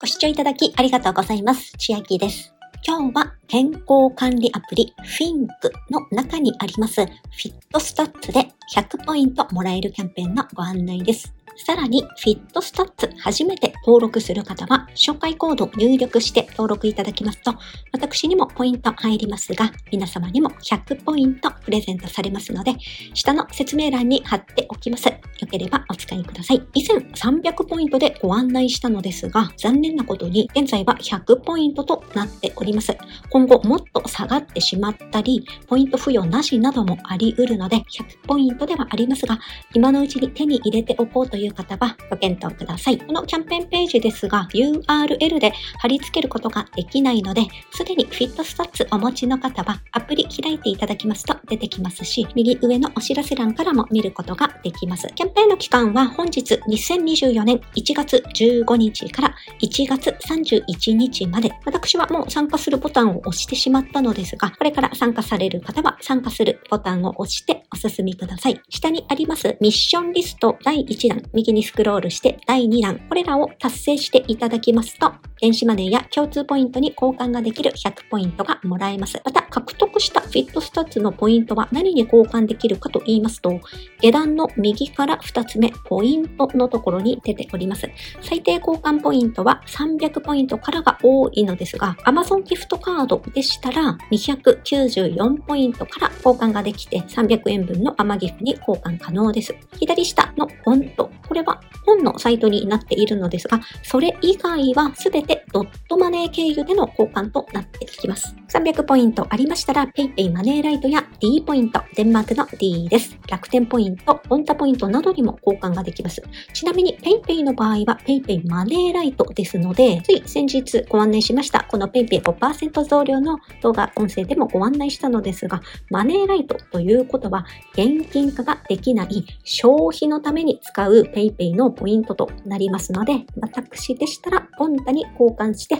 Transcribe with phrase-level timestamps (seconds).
[0.00, 1.74] ご視聴いただきありがとうございます。
[1.76, 2.54] 千秋です。
[2.86, 5.46] 今日は健康管理アプリ Think
[5.90, 11.34] の中にあります FitStats で100ポイントもらえるキャンペーンのご案内です。
[11.66, 17.52] さらに、 FitStats 初めて登録する方は、紹介コードを入力して登録いただきますと、
[17.92, 22.76] 私にもポイント入りますが、皆様にも100ポイントプレゼントされますので、
[23.12, 25.12] 下の説明欄に貼っておきます。
[25.40, 26.62] よければお使いください。
[26.74, 32.96] 以前300ポイントでご案内したのですが、残念なことに現在は100ポイントとなっております。
[33.30, 39.38] 今後もっと下がってしまったり、ポイント付与なしなどもあり得るので、100ポイントではありますが、
[39.74, 42.98] 今のうちに手に入れておこうという方はご検討ください。
[42.98, 55.08] このキャンペーンページですが、URL で貼り付けることができないので、すでにフィットスタッツお持ちの方はアプリ開いていただきますと出てきますし、右上のお知らせ欄からも見ることができます。
[55.14, 68.60] キャンペーンの期間は本日2024年1月15日から1月31日まで、私はもう参加するボタンを押してしまったのですが、これから参加される方は参加するボタンを押してお進みください。
[68.68, 79.20] 下にありますミッションリスト第1弾、右にスクロールして第2弾、これらを達成していただきますと、電子マネーや共通ポイントに交換ができる100ポイントがもらえます。
[79.24, 83.58] また、獲得したフィットスタッツのポイントは何に交換できるかと言いますと、
[84.00, 87.88] 下段の右から2つ目、ポイントのところに出ております。
[88.20, 99.54] 最低交換ポイントは300ポイントからが多いのですが、Amazon ギフトカードでしたら294ポイントから交換ができて300円分の Amazon ギフに交換可能です。
[99.78, 108.36] 左下のフォント、これは本のサイトになっているのですが、それ以外はすべてドットマネー経由での交換となってきます。
[108.46, 113.18] 300ポイントありましたら、PayPay マネーライトや D ポイント、デンマークの D です。
[113.28, 116.22] 楽天ポイント、ポンタポイントなどにも交換ができます。
[116.52, 135.79] ちなみに PayPay の場合は PayPay マネーライトですので、つい先日ご案内しました、この PayPay5% 増量の動画、音声でもご案内したのですが、マネーライトということは、現金化ができない消費のために使う PayPay のポイントとなりますので、私でしたら、ポンタに交換して、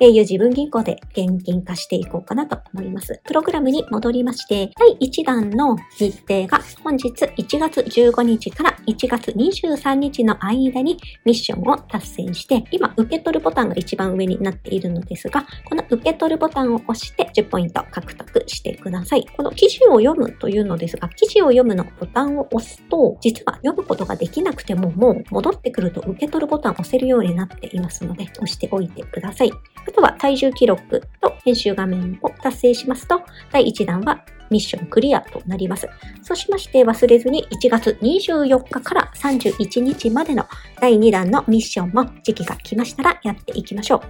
[0.00, 3.20] au 自分銀行で現金化していこうかなと思います。
[3.24, 19.26] プログラムに戻りまして、第1弾の日程が本日1月15日から1月23日の間にミッションを達成して、今受け取るボタンが一番上になっているのですが、この受け取るボタンを押して10ポイント獲得してください。
[19.36, 29.52] この記事を読むというのですが、記事を読むのボタンを押すと、実は読むことができなくてももう戻ってくると受け取るボタンを押せるようになっていますので、押しておいてください。
[29.86, 33.22] あとは体重記録と編集画面を達成しますと、
[33.52, 34.24] 第1弾は
[34.54, 35.88] ミッションクリアとなります。
[36.22, 40.46] そうしまして忘れずに1月24日から31日までの
[40.80, 44.00] 第2弾のミッションも時期が来ましたらやっていきましょう。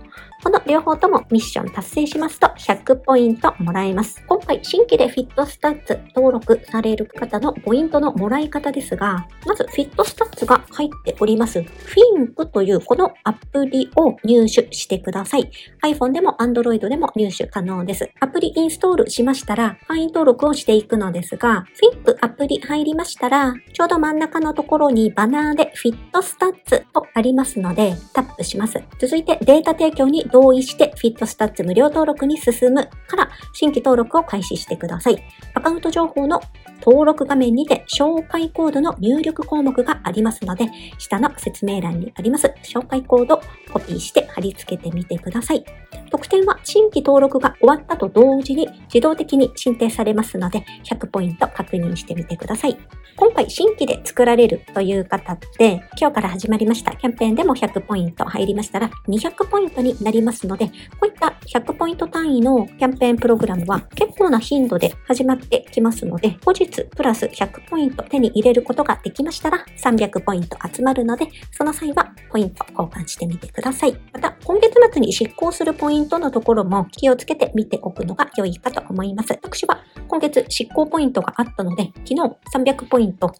[0.43, 4.22] この両方ともミッション達成しますと100ポイントもらえます。
[4.28, 15.50] 今回新規で FitStats 登録される方のポイントのもらい方ですが、まず FitStats が入っております Think というこのアプリを入手してください。
[15.82, 18.11] iPhone でも Android でも入手可能です。
[18.21, 21.64] アプリインストールしましたら、会員登録をしていくのですが、
[22.04, 28.82] FIP アプリ入りましたら、ちょうど真ん中のところにバナーで FitStats とありますので、タップします。
[28.98, 35.22] 続いてデータ提供に同意して Fit スタッツ無料登録に進むから新規登録を開始してください。
[35.54, 36.40] アカウント情報の
[36.84, 40.66] 登録画面にて紹介コードの入力項目がありますので、
[40.98, 43.40] 下の説明欄にあります紹介コードを
[43.72, 45.64] コピーして貼り付けてみてください。
[46.10, 52.76] 特典は新規登録が終わったと同時に自動的に申請されますので、100ポイント確認してみてください。
[53.16, 60.72] 今回新規で作られるという方って、今日から始まりましたキャンペーンでも100ポイント入りましたら200ポイントになりますので、こ
[61.02, 66.52] ういった100ポイント単位のキャンペーンプログラムは結構な頻度で始まってきますので、後
[66.82, 73.96] 日プラス100ポイント手に入れることができましたら300ポイント集まるので、その際はポイント交換してみてください。
[74.12, 79.38] また、今月末に執行するポイントのところも気をつけて見ておくのが良いかと思います。
[79.43, 82.14] 私は今月執行ポイントがあったので、昨日
[82.54, 83.32] 300ポイント、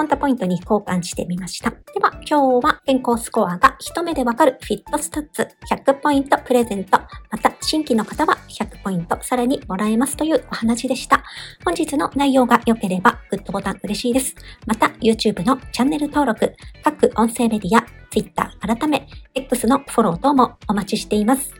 [0.00, 1.68] ポンタポイントに交換してみました。
[1.68, 6.98] では、今日は健康スコアが一目でわかるフィットスタッツ100ポイントプレゼント。
[7.30, 11.22] また、新規の方は100ポイントさらにもらえますというお話でした。
[11.66, 14.34] 本日の内容が良ければ、グッドボタン嬉しいです。
[14.66, 21.52] また、YouTube のチャンネル登録、各音声メディア、Twitter 改め、X のフォロー等もお待ちしています。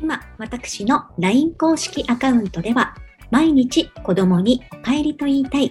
[0.00, 2.94] 今、私の LINE 公式アカウントでは、
[3.30, 5.70] 毎日子供にお帰りと言いたい、